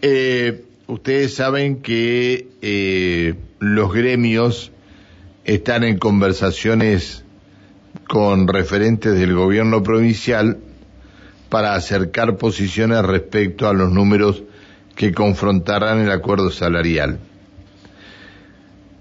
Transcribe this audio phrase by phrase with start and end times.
[0.00, 4.70] Eh, ustedes saben que eh, los gremios
[5.44, 7.24] están en conversaciones
[8.06, 10.58] con referentes del gobierno provincial
[11.48, 14.42] para acercar posiciones respecto a los números
[14.94, 17.18] que confrontarán el acuerdo salarial.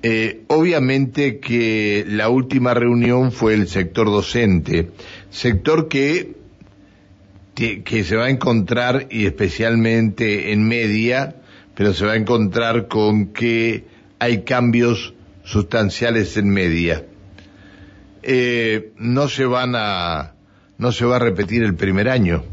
[0.03, 4.91] Eh, obviamente que la última reunión fue el sector docente,
[5.31, 6.35] sector que,
[7.83, 11.35] que se va a encontrar, y especialmente en media,
[11.75, 13.85] pero se va a encontrar con que
[14.19, 17.03] hay cambios sustanciales en media.
[18.21, 20.33] Eh, no se van a,
[20.77, 22.43] no se va a repetir el primer año.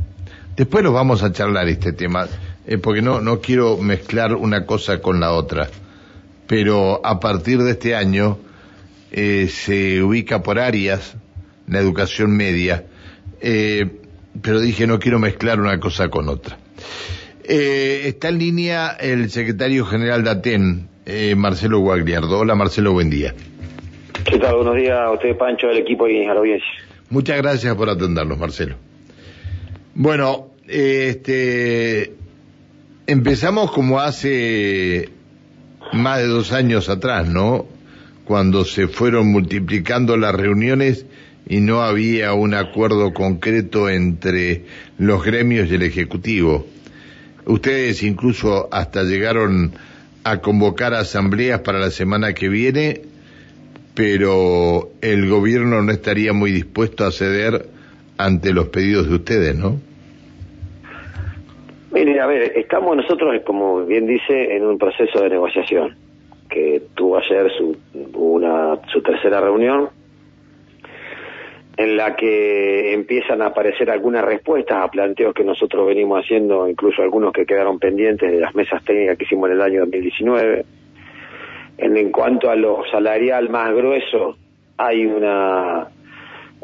[0.56, 2.27] Después lo vamos a charlar este tema,
[2.66, 5.69] eh, porque no, no quiero mezclar una cosa con la otra
[6.47, 8.39] pero a partir de este año
[9.11, 11.16] eh, se ubica por áreas
[11.66, 12.84] la educación media,
[13.41, 14.00] eh,
[14.41, 16.59] pero dije no quiero mezclar una cosa con otra.
[17.42, 20.88] Eh, está en línea el secretario general de ATEN,
[21.37, 22.39] Marcelo Guagliardo.
[22.39, 23.34] Hola Marcelo, buen día.
[24.25, 24.56] ¿Qué tal?
[24.56, 26.67] Buenos días a usted, Pancho, del equipo y a la audiencia.
[27.11, 28.77] Muchas gracias por atendernos, Marcelo.
[29.95, 32.14] Bueno, este,
[33.06, 35.11] empezamos como hace
[35.92, 37.67] más de dos años atrás, ¿no?
[38.25, 41.06] Cuando se fueron multiplicando las reuniones
[41.47, 44.62] y no había un acuerdo concreto entre
[44.98, 46.67] los gremios y el Ejecutivo.
[47.47, 49.73] Ustedes incluso hasta llegaron
[50.25, 53.03] a convocar asambleas para la semana que viene,
[53.95, 57.67] pero el gobierno no estaría muy dispuesto a ceder
[58.17, 59.79] ante los pedidos de ustedes, ¿no?
[61.92, 65.95] Mire, a ver, estamos nosotros, como bien dice, en un proceso de negociación
[66.48, 67.77] que tuvo ayer su,
[68.14, 69.91] una, su tercera reunión
[71.77, 77.03] en la que empiezan a aparecer algunas respuestas a planteos que nosotros venimos haciendo, incluso
[77.03, 80.64] algunos que quedaron pendientes de las mesas técnicas que hicimos en el año 2019.
[81.78, 84.36] En, en cuanto a lo salarial más grueso,
[84.77, 85.89] hay una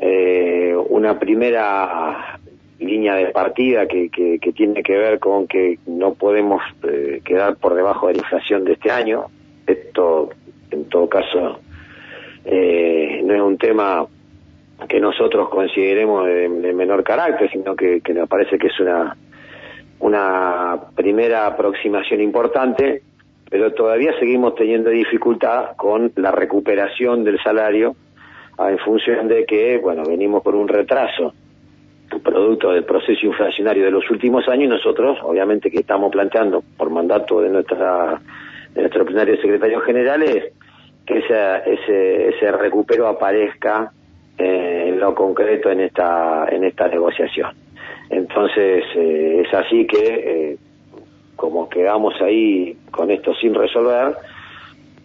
[0.03, 2.39] eh, una primera
[2.79, 7.75] línea de partida que, que, tiene que ver con que no podemos eh, quedar por
[7.75, 9.27] debajo de la inflación de este año.
[9.67, 10.31] Esto,
[10.71, 11.61] en todo caso,
[12.47, 14.07] eh, no es un tema
[14.89, 19.17] que nosotros consideremos de, menor carácter, sino que, que, nos parece que es una,
[20.01, 23.03] una primera aproximación importante,
[23.49, 27.97] pero todavía seguimos teniendo dificultad con la recuperación del salario
[28.59, 31.33] en función de que, bueno, venimos por un retraso
[32.19, 36.91] producto del proceso inflacionario de los últimos años y nosotros, obviamente, que estamos planteando por
[36.91, 38.21] mandato de nuestra
[38.75, 40.53] de nuestro plenario de secretarios generales
[41.07, 43.93] que ese, ese recupero aparezca
[44.41, 47.51] eh, en lo concreto en esta en esta negociación.
[48.09, 50.57] Entonces eh, es así que eh,
[51.37, 54.17] como quedamos ahí con esto sin resolver,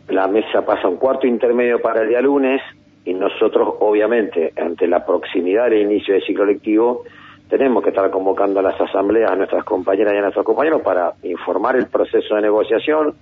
[0.07, 2.61] la mesa pasa un cuarto intermedio para el día lunes
[3.03, 7.03] y nosotros obviamente ante la proximidad del inicio del ciclo lectivo
[7.49, 11.11] tenemos que estar convocando a las asambleas a nuestras compañeras y a nuestros compañeros para
[11.23, 13.15] informar el proceso de negociación.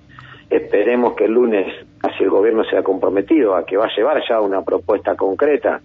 [0.47, 4.39] Esperemos que el lunes así el gobierno sea comprometido a que va a llevar ya
[4.39, 5.81] una propuesta concreta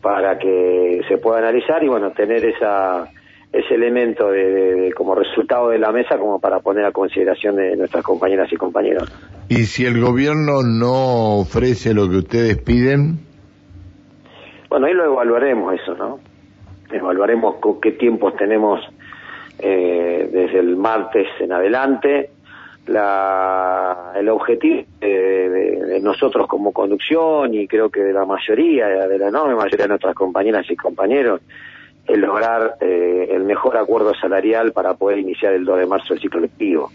[0.00, 3.08] para que se pueda analizar y bueno, tener esa
[3.52, 8.04] ese elemento de, como resultado de la mesa como para poner a consideración de nuestras
[8.04, 9.10] compañeras y compañeros.
[9.48, 13.18] ¿Y si el gobierno no ofrece lo que ustedes piden?
[14.68, 16.20] Bueno, ahí lo evaluaremos eso, ¿no?
[16.92, 18.80] Evaluaremos con qué tiempos tenemos
[19.58, 22.30] eh, desde el martes en adelante.
[22.90, 29.28] La, el objetivo de, nosotros como conducción y creo que de la mayoría, de la
[29.28, 31.40] enorme mayoría de nuestras compañeras y compañeros,
[32.06, 36.20] es lograr eh, el mejor acuerdo salarial para poder iniciar el 2 de marzo el
[36.20, 36.90] ciclo lectivo.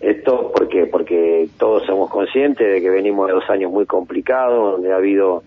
[0.00, 4.92] Esto porque porque todos somos conscientes de que venimos de dos años muy complicados, donde
[4.92, 5.42] ha habido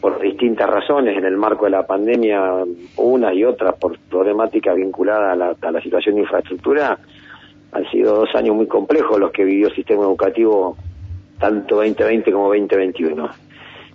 [0.00, 2.64] por distintas razones en el marco de la pandemia,
[2.96, 6.98] una y otra por problemática vinculada a la, a la situación de infraestructura,
[7.72, 10.76] han sido dos años muy complejos los que vivió el sistema educativo
[11.38, 13.30] tanto 2020 como 2021.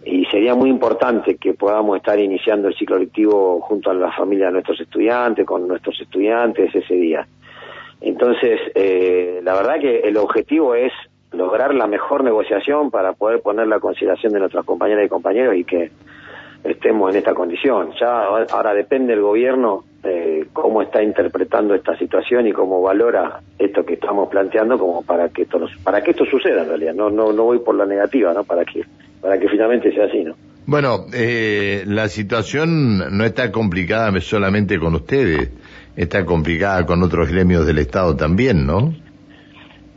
[0.06, 4.48] Y sería muy importante que podamos estar iniciando el ciclo lectivo junto a la familia
[4.48, 7.28] de nuestros estudiantes, con nuestros estudiantes ese día.
[8.02, 10.92] Entonces, eh, la verdad que el objetivo es
[11.32, 15.64] lograr la mejor negociación para poder poner la consideración de nuestras compañeras y compañeros y
[15.64, 15.92] que
[16.64, 17.92] estemos en esta condición.
[18.00, 23.86] Ya ahora depende el gobierno eh, cómo está interpretando esta situación y cómo valora esto
[23.86, 26.94] que estamos planteando como para que esto para que esto suceda en realidad.
[26.94, 28.44] No no no voy por la negativa, ¿no?
[28.44, 28.84] Para que
[29.22, 30.36] para que finalmente sea así, ¿no?
[30.68, 35.52] Bueno, eh, la situación no está complicada solamente con ustedes,
[35.96, 38.94] está complicada con otros gremios del Estado también, ¿no?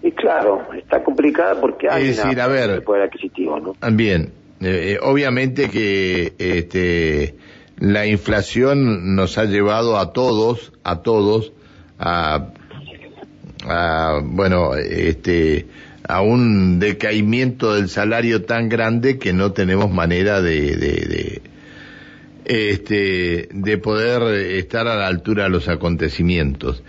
[0.03, 3.75] Y claro, está complicada porque hay Es decir, a ver, poder adquisitivo, ¿no?
[3.93, 7.35] Bien, eh, eh, obviamente que este,
[7.81, 11.53] la inflación nos ha llevado a todos, a todos,
[11.99, 12.49] a,
[13.67, 15.67] a bueno, este,
[16.07, 21.43] a un decaimiento del salario tan grande que no tenemos manera de, de,
[22.45, 24.23] este, de poder
[24.57, 26.83] estar a la altura de los acontecimientos.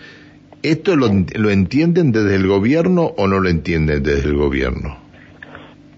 [0.63, 4.97] ¿Esto lo, lo entienden desde el gobierno o no lo entienden desde el gobierno?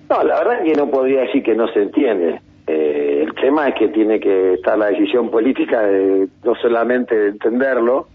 [0.09, 2.41] No, la verdad es que no podría decir que no se entiende.
[3.41, 8.07] El tema es que tiene que estar la decisión política de no solamente de entenderlo,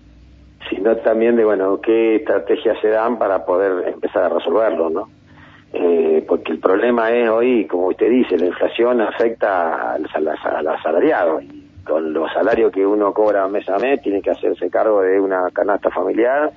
[0.71, 5.09] sino también de, bueno, qué estrategias se dan para poder empezar a resolverlo, ¿no?
[5.73, 11.41] Eh, porque el problema es hoy, como usted dice, la inflación afecta al, al asalariado
[11.41, 15.19] y con los salarios que uno cobra mes a mes, tiene que hacerse cargo de
[15.19, 16.53] una canasta familiar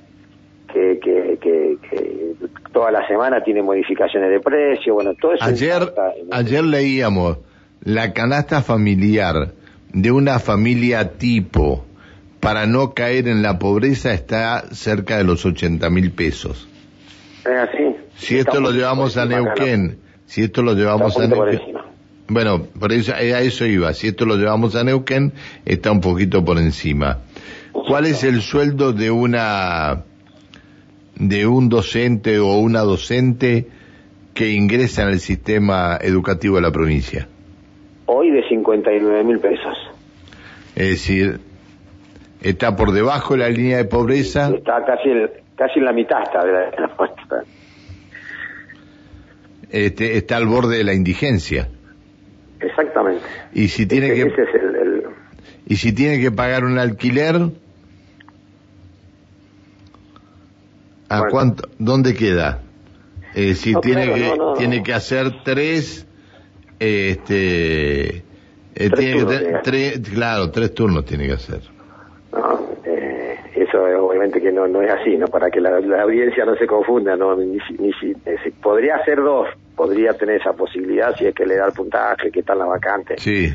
[0.71, 2.35] que, que, que,
[2.71, 5.43] toda la semana tiene modificaciones de precio, bueno, todo eso.
[5.43, 5.91] Ayer,
[6.29, 7.39] ayer leíamos
[7.93, 9.53] la canasta familiar
[9.91, 11.85] de una familia tipo
[12.39, 16.67] para no caer en la pobreza está cerca de los 80 mil pesos.
[17.41, 17.95] Es así.
[18.15, 19.97] Si esto lo llevamos a Neuquén,
[20.27, 21.61] si esto lo llevamos a Neuquén,
[22.27, 23.91] bueno, por eso, eh, a eso iba.
[23.95, 25.33] Si esto lo llevamos a Neuquén,
[25.65, 27.21] está un poquito por encima.
[27.71, 30.03] ¿Cuál es el sueldo de una
[31.15, 33.67] de un docente o una docente
[34.35, 37.27] que ingresa en el sistema educativo de la provincia?
[38.11, 39.77] Hoy de 59 mil pesos.
[40.75, 41.39] Es decir,
[42.41, 44.49] está por debajo de la línea de pobreza.
[44.49, 45.09] Está casi,
[45.55, 47.13] casi en la mitad está de la,
[49.69, 51.69] Este, está al borde de la indigencia.
[52.59, 53.23] Exactamente.
[53.53, 54.33] Y si tiene que
[55.67, 57.35] y si tiene que pagar un alquiler,
[61.09, 61.69] ¿a cuánto?
[61.77, 62.63] ¿Dónde queda?
[63.35, 66.07] Eh, si tiene que tiene que hacer tres,
[66.79, 68.23] este,
[68.75, 68.89] eh,
[69.63, 71.61] tres, claro, tres turnos tiene que hacer.
[72.85, 76.65] Eh, eso obviamente que no no es así, no para que la, audiencia no se
[76.65, 77.91] confunda, no ni, ni,
[78.61, 82.41] podría ser dos podría tener esa posibilidad si es que le da el puntaje, que
[82.41, 83.15] está en la vacante.
[83.17, 83.49] Sí.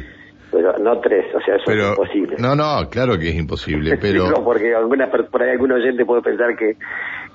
[0.50, 2.37] Pero no tres, o sea, eso es imposible.
[2.38, 4.31] No, no, claro que es imposible, pero...
[4.31, 6.76] no, porque alguna, por ahí algún oyente puede pensar que,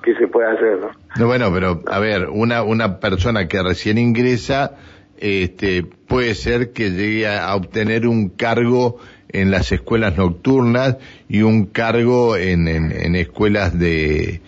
[0.02, 0.90] que se puede hacer, ¿no?
[1.18, 4.72] No, bueno, pero a ver, una, una persona que recién ingresa,
[5.20, 10.96] este, puede ser que llegue a obtener un cargo en las escuelas nocturnas
[11.28, 14.40] y un cargo en, en, en escuelas de,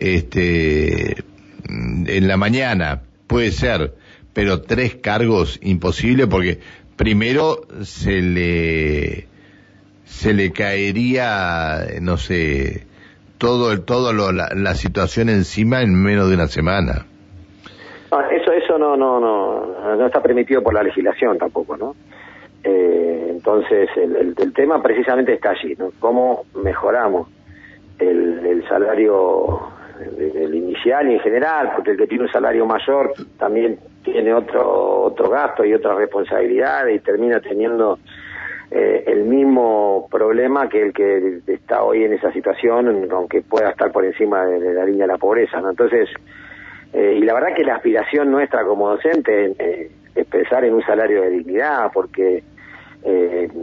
[0.00, 1.24] este,
[1.68, 3.94] en la mañana, puede ser,
[4.32, 6.60] pero tres cargos imposible porque
[6.96, 9.28] primero se le
[10.04, 12.86] se le caería, no sé,
[13.38, 17.06] todo todo lo, la, situación encima en menos de una semana.
[18.30, 21.94] Eso eso no no no no está permitido por la legislación tampoco, ¿no?
[22.62, 25.90] Eh, entonces el, el, tema precisamente está allí, ¿no?
[26.00, 27.28] Cómo mejoramos
[27.98, 29.68] el, el salario
[30.52, 35.28] inicial y en general, porque el que tiene un salario mayor también tiene otro otro
[35.28, 37.98] gasto y otra responsabilidad y termina teniendo
[38.70, 43.92] eh, el mismo problema que el que está hoy en esa situación, aunque pueda estar
[43.92, 45.60] por encima de, la línea de la pobreza.
[45.60, 45.70] ¿no?
[45.70, 46.08] Entonces,
[46.94, 50.82] eh, y la verdad que la aspiración nuestra como docente eh, es pensar en un
[50.82, 52.42] salario de dignidad, porque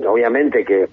[0.06, 0.88] obviamente que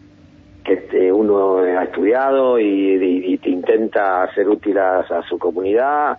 [0.91, 6.19] que uno ha estudiado y, te intenta ser útil a, su comunidad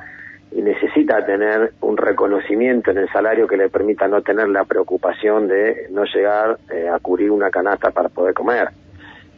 [0.52, 5.48] y necesita tener un reconocimiento en el salario que le permita no tener la preocupación
[5.48, 8.70] de no llegar eh, a cubrir una canasta para poder comer.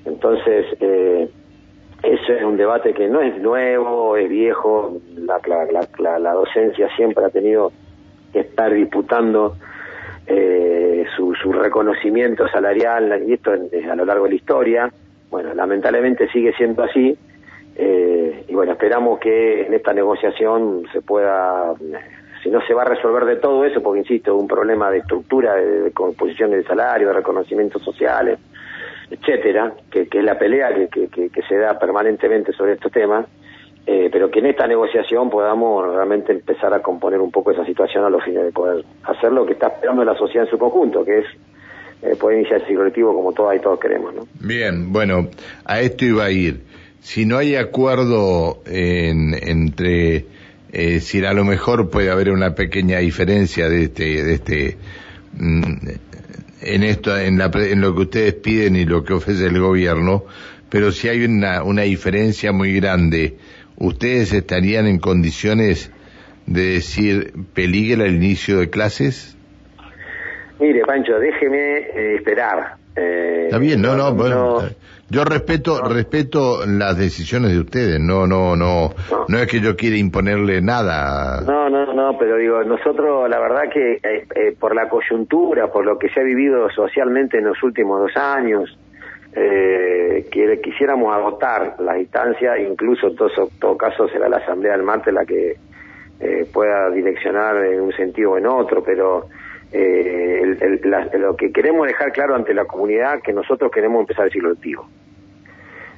[0.06, 1.30] Entonces, eh,
[2.04, 7.72] ese es un debate que no es nuevo, es viejo, la, docencia siempre ha tenido
[8.34, 9.56] que estar disputando
[10.26, 14.94] eh, su, su, reconocimiento salarial, y esto a lo largo de la historia.
[15.30, 17.18] Bueno, lamentablemente sigue siendo así,
[17.76, 21.74] eh, y bueno, esperamos que en esta negociación se pueda,
[22.44, 25.56] si no se va a resolver de todo eso, porque insisto, un problema de estructura,
[25.56, 28.40] de, composición del salario, de reconocimientos sociales,
[29.12, 33.28] etcétera, que, es la pelea que, que se da permanentemente sobre estos temas,
[33.86, 38.06] eh, pero que en esta negociación podamos realmente empezar a componer un poco esa situación
[38.06, 41.04] a los fines de poder hacer lo que está esperando la sociedad en su conjunto,
[41.04, 41.26] que es
[42.04, 44.14] eh, poder iniciar ese colectivo como todas y todos queremos.
[44.14, 44.28] ¿no?
[44.40, 45.30] Bien, bueno,
[45.66, 46.62] a esto iba a ir.
[47.00, 50.26] Si no hay acuerdo en, entre,
[50.72, 54.78] eh, si a lo mejor puede haber una pequeña diferencia de este, de este,
[55.34, 55.88] mm,
[56.62, 60.26] en esto, en, la, en lo que ustedes piden y lo que ofrece el gobierno,
[60.70, 63.36] pero si hay una, una diferencia muy grande
[63.78, 65.92] ustedes estarían en condiciones
[66.46, 69.36] de decir peligra el inicio de clases?
[70.60, 72.81] Mire, Pancho, déjeme eh, esperar.
[72.96, 74.60] Eh, Está bien, no, no, bueno,
[75.10, 78.92] yo respeto, respeto las decisiones de ustedes, no, no, no,
[79.28, 81.42] no, es que yo quiera imponerle nada.
[81.42, 85.86] No, no, no, pero digo, nosotros la verdad que eh, eh, por la coyuntura, por
[85.86, 88.78] lo que se ha vivido socialmente en los últimos dos años,
[89.34, 93.30] eh, que quisiéramos agotar las instancias, incluso en todo,
[93.60, 95.56] todo caso será la Asamblea del martes la que
[96.54, 99.28] pueda direccionar en un sentido o en otro, pero
[99.72, 100.58] eh,
[101.18, 104.88] lo que queremos dejar claro ante la comunidad que nosotros queremos empezar el siglo lectivo.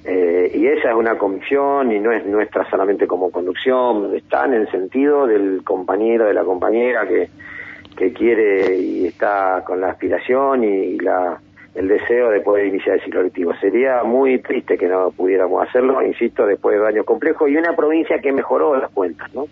[0.05, 4.53] Eh, y esa es una convicción y no es nuestra solamente como conducción, está en
[4.53, 7.29] el sentido del compañero, de la compañera que,
[7.95, 11.39] que quiere y está con la aspiración y, la,
[11.73, 13.53] el deseo de poder iniciar el ciclo lectivo.
[13.61, 18.19] Sería muy triste que no pudiéramos hacerlo, insisto, después de años complejos y una provincia
[18.19, 19.45] que mejoró las cuentas, ¿no?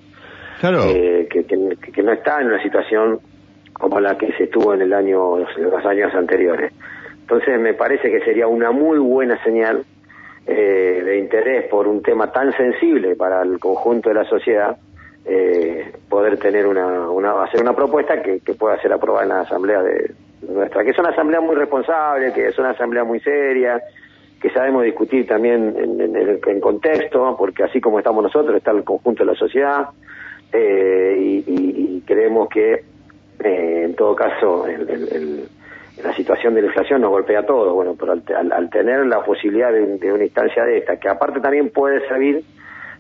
[0.59, 0.83] Claro.
[0.85, 3.19] Eh, que, que, no está en una situación
[3.81, 6.71] como la que se estuvo en el año los, años anteriores.
[7.21, 9.83] Entonces me parece que sería una muy buena señal
[10.45, 14.77] eh, de interés por un tema tan sensible para el conjunto de la sociedad
[15.25, 19.81] eh, poder tener una, una hacer una propuesta que, pueda ser aprobada en la asamblea
[19.83, 20.11] de
[20.47, 23.79] nuestra que es una asamblea muy responsable que es una asamblea muy seria
[24.41, 29.23] que sabemos discutir también en, en, contexto porque así como estamos nosotros está el conjunto
[29.23, 29.89] de la sociedad
[30.51, 32.90] eh, y creemos que
[33.45, 34.65] eh, en todo caso,
[36.03, 39.71] la situación de la inflación nos golpea a todos, bueno, pero al, tener la posibilidad
[39.71, 42.43] de, una instancia de esta, que aparte también puede servir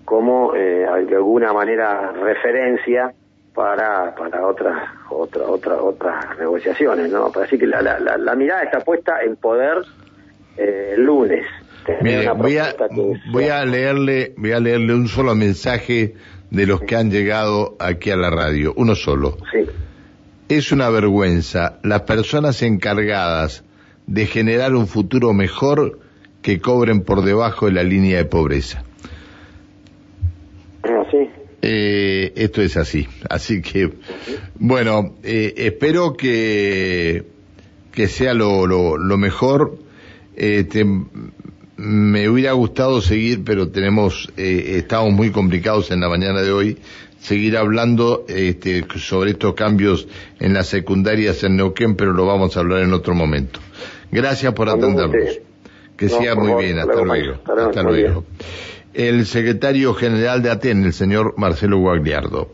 [0.05, 3.13] como eh, de alguna manera referencia
[3.53, 7.31] para para otras otra, otra, otras negociaciones, ¿no?
[7.41, 9.79] Así que la, la, mirada está puesta en poder
[10.57, 11.45] eh, el lunes.
[12.37, 12.75] voy a,
[13.31, 16.15] voy a leerle voy a leerle un solo mensaje
[16.49, 19.37] de los que han llegado aquí a la radio, uno solo.
[19.51, 19.65] Sí.
[20.51, 23.63] Es una vergüenza las personas encargadas
[24.05, 25.99] de generar un futuro mejor
[26.41, 28.83] que cobren por debajo de la línea de pobreza.
[30.83, 31.05] Ah,
[31.61, 33.07] eh, esto es así.
[33.29, 33.93] Así que,
[34.55, 37.23] bueno, eh, espero que,
[37.93, 39.77] que sea lo, lo, mejor.
[40.35, 40.85] Este,
[41.77, 46.77] me hubiera gustado seguir, pero tenemos, eh, estamos muy complicados en la mañana de hoy
[47.21, 50.07] seguir hablando este, sobre estos cambios
[50.39, 53.59] en las secundarias en Neuquén, pero lo vamos a hablar en otro momento.
[54.11, 55.39] Gracias por atendernos.
[55.95, 56.79] Que sea muy bien.
[56.79, 57.35] Hasta luego.
[57.45, 58.25] Hasta luego.
[58.93, 62.53] El secretario general de ATEN, el señor Marcelo Guagliardo.